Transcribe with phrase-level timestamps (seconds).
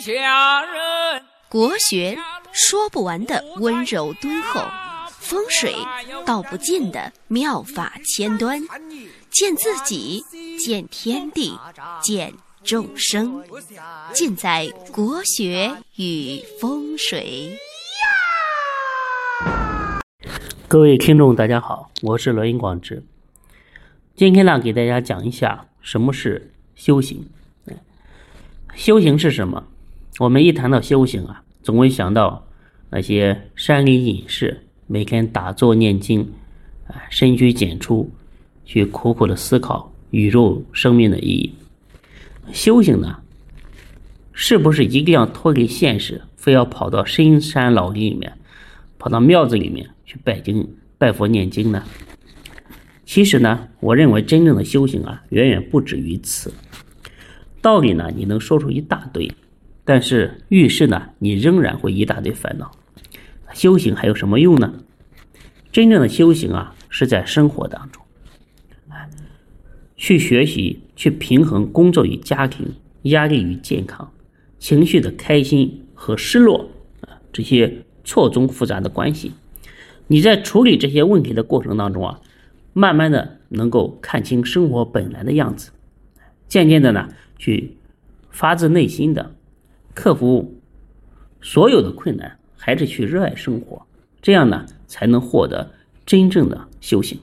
[0.00, 2.16] 下人，国学
[2.52, 4.60] 说不完的温柔敦厚，
[5.10, 5.74] 风水
[6.24, 8.62] 道不尽的妙法千端，
[9.28, 10.22] 见自己，
[10.56, 11.58] 见天地，
[12.00, 12.32] 见
[12.62, 13.42] 众生，
[14.12, 17.58] 尽在国学与风水。
[20.68, 23.02] 各位听众，大家好，我是罗云广志。
[24.14, 27.28] 今天呢，给大家讲一下什么是修行。
[28.76, 29.66] 修行是什么？
[30.18, 32.44] 我们一谈到修行啊，总会想到
[32.90, 36.32] 那些山林隐士，每天打坐念经，
[36.88, 38.10] 啊，深居简出，
[38.64, 41.54] 去苦苦的思考宇宙生命的意义。
[42.52, 43.20] 修行呢，
[44.32, 48.36] 是不是一定要脱离现实，非要跑到深山老林里面，
[48.98, 49.88] 跑到庙子里面？
[50.04, 51.84] 去拜经、拜佛、念经呢？
[53.04, 56.52] 其实呢，我认为真正的修行啊，远远不止于此。
[57.60, 59.30] 道理呢，你能说出一大堆，
[59.88, 62.70] 但是遇事呢，你仍然会一大堆烦恼。
[63.54, 64.74] 修行还有什么用呢？
[65.72, 68.02] 真正的修行啊，是在生活当中，
[69.96, 74.12] 去学习、去平衡工作与家庭、压力与健康、
[74.58, 76.68] 情绪的开心和失落
[77.00, 79.32] 啊，这些错综复杂的关系。
[80.08, 82.20] 你在处理这些问题的过程当中啊，
[82.74, 85.70] 慢慢的能够看清生活本来的样子，
[86.46, 87.78] 渐渐的呢，去
[88.28, 89.34] 发自内心的
[89.98, 90.56] 克服
[91.40, 93.84] 所有的困难，还是去热爱生活，
[94.22, 95.72] 这样呢，才能获得
[96.06, 97.18] 真正的修行。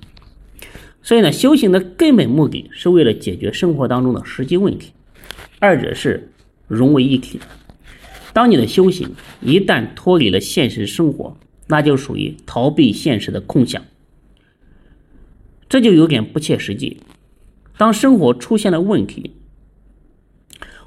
[1.02, 4.92] 所以呢，修行的根本目的是为了解决生活当中的实际问题，
[5.60, 6.34] 二者是
[6.68, 7.46] 融为一体的。
[8.34, 13.82] 当你的修行一旦脱离了现实生活，那就属于逃避现实的空想，
[15.70, 17.00] 这就有点不切实际。
[17.78, 19.32] 当生活出现了问题，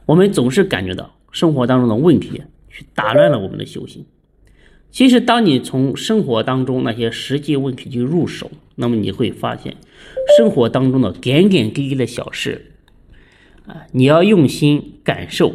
[0.04, 4.06] 我们总是感觉到生活当中的问题去打乱了我们的修行。
[4.90, 9.76] 其实，当你从生活当中那些实际问题去入手，那么你会发现，
[10.36, 12.72] 生活当中的点点滴滴的小事，
[13.66, 15.54] 啊，你要用心感受，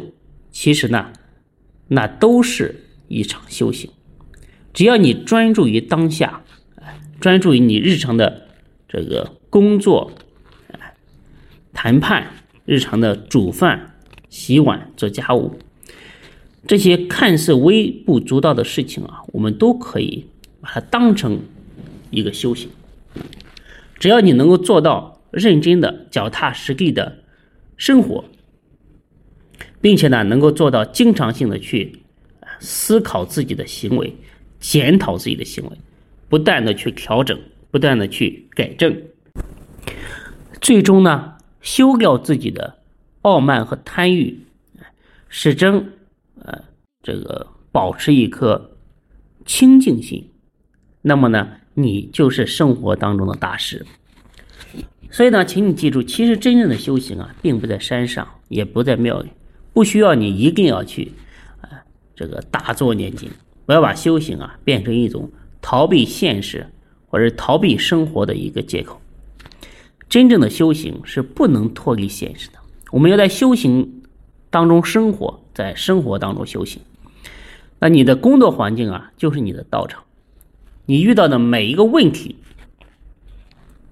[0.52, 1.12] 其实呢，
[1.88, 2.76] 那都是
[3.08, 3.90] 一场修行。
[4.72, 6.44] 只要你专注于当下，
[7.20, 8.46] 专注于你日常的
[8.88, 10.12] 这个工作、
[11.72, 12.28] 谈判、
[12.64, 13.96] 日常的煮饭、
[14.28, 15.58] 洗碗、做家务，
[16.66, 20.26] 这些看似微不足道的事情啊，我们都可以
[20.60, 21.40] 把它当成
[22.10, 22.70] 一个修行。
[23.98, 27.18] 只要你能够做到认真的、脚踏实地的
[27.76, 28.24] 生活，
[29.80, 32.00] 并且呢，能够做到经常性的去
[32.60, 34.14] 思考自己的行为。
[34.60, 35.76] 检讨自己的行为，
[36.30, 37.38] 不断的去调整，
[37.70, 38.96] 不断的去改正，
[40.58, 42.78] 最终呢，修掉自己的
[43.20, 44.38] 傲慢和贪欲，
[45.28, 45.86] 始终
[46.44, 46.58] 呃
[47.02, 48.76] 这个保持一颗
[49.44, 50.30] 清净心，
[51.02, 53.84] 那么呢，你就是生活当中的大师。
[55.10, 59.30] 所以呢，请你记住，其实真正的修行啊，并不在山上，也不在庙里，
[59.72, 61.12] 不需要你一定要去
[61.60, 61.68] 啊
[62.16, 63.30] 这个打坐念经。
[63.66, 65.30] 不要把修行啊变成一种
[65.62, 66.66] 逃避现实
[67.06, 69.00] 或者逃避生活的一个借口。
[70.08, 72.58] 真正的修行是不能脱离现实的。
[72.90, 74.02] 我们要在修行
[74.50, 76.82] 当中生活，在生活当中修行。
[77.78, 80.02] 那你的工作环境啊，就是你的道场。
[80.86, 82.36] 你遇到的每一个问题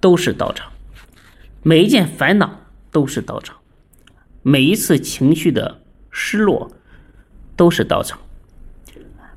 [0.01, 0.73] 都是道场，
[1.63, 3.57] 每一件烦恼都是道场，
[4.43, 5.81] 每一次情绪的
[6.11, 6.71] 失落
[7.57, 8.19] 都是道场。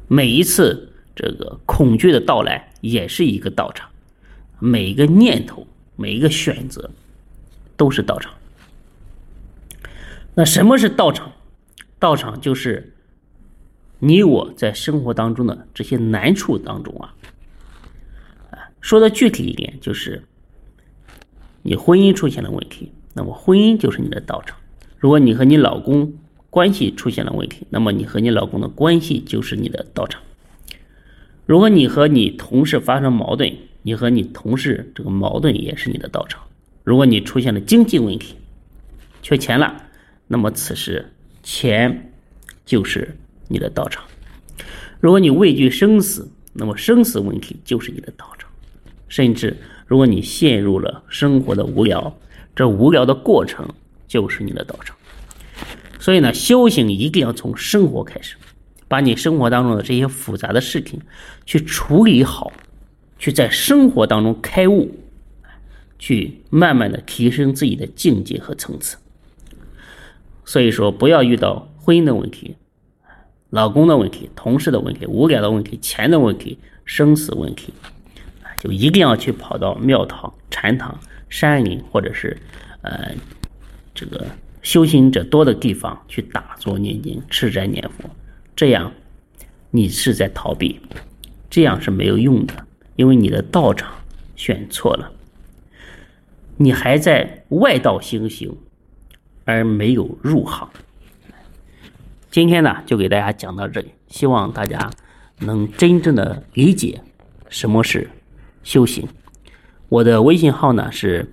[0.07, 3.87] 每一次这个恐惧的到来，也是一个道场；
[4.59, 5.65] 每一个念头，
[5.95, 6.89] 每一个选择，
[7.77, 8.33] 都是道场。
[10.33, 11.31] 那什么是道场？
[12.05, 12.93] 道场就是
[13.97, 17.11] 你我在生活当中的这些难处当中啊。
[18.79, 20.21] 说的具体一点，就是
[21.63, 24.55] 你婚姻出现了问题，那么婚姻就是你的道场。
[24.99, 26.13] 如果你和你老公，
[26.51, 30.21] 关系出现了问题，那么你和你老公的关系就是你的道场。
[31.47, 33.51] 如果你和你同事发生矛盾，
[33.81, 36.39] 你和你同事这个矛盾也是你的道场。
[36.83, 38.35] 如果你出现了经济问题，
[39.23, 39.75] 缺钱了，
[40.27, 41.03] 那么此时
[41.45, 42.11] 钱
[42.65, 43.15] 就是
[43.47, 44.03] 你的道场。
[44.99, 48.49] 如果你畏惧生死，那么生死问题就是你的道场。
[49.07, 49.55] 甚至
[49.85, 52.17] 如果你陷入了生活的无聊，
[52.55, 53.69] 这无聊的过程
[54.07, 54.97] 就是你的道场。
[55.99, 58.35] 所以呢，修行一定要从生活开始，
[58.87, 60.99] 把你生活当中的这些复杂的事情
[61.45, 62.51] 去处理好，
[63.19, 64.97] 去在生活当中开悟，
[65.99, 68.97] 去慢慢的提升自己的境界和层次。
[70.45, 72.55] 所以说，不要遇到婚姻的问题，
[73.49, 77.73] 老公的问题、同事的问题、无聊的问题、钱的问题、生死问题，
[78.59, 80.99] 就一定要去跑到庙堂、禅堂、
[81.29, 82.37] 山林或者是
[82.81, 83.11] 呃
[83.93, 84.27] 这个
[84.61, 88.09] 修行者多的地方去打坐念经、吃斋念佛，
[88.55, 88.91] 这样
[89.71, 90.79] 你是在逃避，
[91.49, 92.53] 这样是没有用的，
[92.95, 93.91] 因为你的道场
[94.35, 95.11] 选错了，
[96.57, 98.55] 你还在外道修行，
[99.45, 100.69] 而没有入行。
[102.29, 104.91] 今天呢，就给大家讲到这里，希望大家
[105.39, 107.01] 能真正的理解
[107.47, 108.09] 什么是
[108.63, 109.07] 修行。
[109.87, 111.31] 我的微信号呢是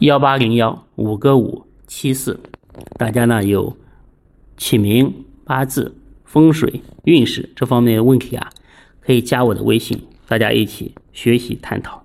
[0.00, 2.40] 幺八零幺五个五七四，
[2.98, 3.76] 大家呢有
[4.56, 5.94] 起名、八字、
[6.24, 8.50] 风水、运势这方面问题啊，
[9.00, 12.01] 可以加我的微信，大家一起学习探讨。